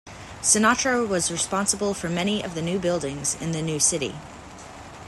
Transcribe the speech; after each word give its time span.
Sinatra 0.41 1.07
was 1.07 1.29
responsible 1.29 1.93
for 1.93 2.09
many 2.09 2.41
of 2.43 2.55
the 2.55 2.61
new 2.63 2.79
buildings 2.79 3.35
in 3.39 3.51
the 3.51 3.61
new 3.61 3.79
city. 3.79 4.15